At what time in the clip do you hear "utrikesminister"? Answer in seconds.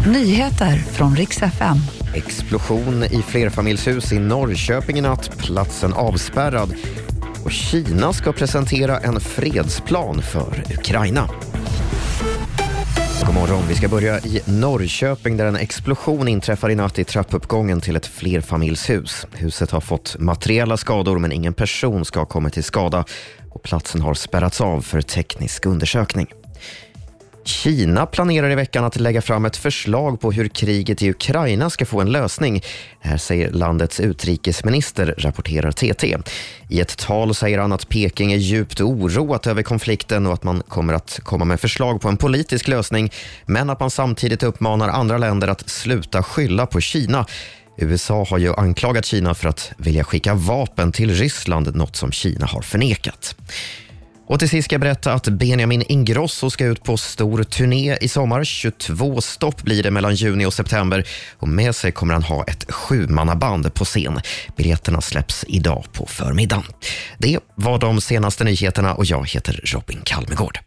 34.00-35.14